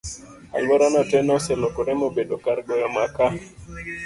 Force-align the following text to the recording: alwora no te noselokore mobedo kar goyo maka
alwora 0.55 0.85
no 0.93 1.01
te 1.09 1.17
noselokore 1.27 1.91
mobedo 2.01 2.35
kar 2.43 2.57
goyo 2.67 2.87
maka 2.97 3.25